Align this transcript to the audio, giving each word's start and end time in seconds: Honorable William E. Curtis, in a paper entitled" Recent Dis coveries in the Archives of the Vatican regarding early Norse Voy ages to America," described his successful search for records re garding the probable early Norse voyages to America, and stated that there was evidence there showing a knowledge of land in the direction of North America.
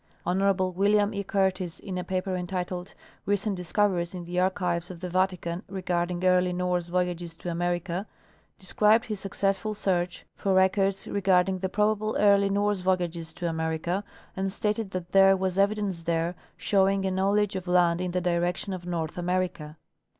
Honorable 0.25 0.71
William 0.71 1.13
E. 1.13 1.23
Curtis, 1.23 1.79
in 1.79 1.95
a 1.95 2.03
paper 2.03 2.35
entitled" 2.35 2.95
Recent 3.27 3.55
Dis 3.55 3.71
coveries 3.71 4.15
in 4.15 4.25
the 4.25 4.39
Archives 4.39 4.89
of 4.89 4.99
the 4.99 5.09
Vatican 5.11 5.61
regarding 5.67 6.25
early 6.25 6.53
Norse 6.53 6.87
Voy 6.87 7.07
ages 7.09 7.37
to 7.37 7.51
America," 7.51 8.07
described 8.57 9.05
his 9.05 9.19
successful 9.19 9.75
search 9.75 10.25
for 10.35 10.55
records 10.55 11.07
re 11.07 11.21
garding 11.21 11.59
the 11.59 11.69
probable 11.69 12.15
early 12.17 12.49
Norse 12.49 12.81
voyages 12.81 13.31
to 13.35 13.47
America, 13.47 14.03
and 14.35 14.51
stated 14.51 14.89
that 14.89 15.11
there 15.11 15.37
was 15.37 15.59
evidence 15.59 16.01
there 16.01 16.33
showing 16.57 17.05
a 17.05 17.11
knowledge 17.11 17.55
of 17.55 17.67
land 17.67 18.01
in 18.01 18.09
the 18.09 18.21
direction 18.21 18.73
of 18.73 18.87
North 18.87 19.19
America. 19.19 19.77